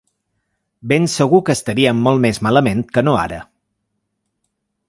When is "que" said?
1.51-1.55, 2.97-3.07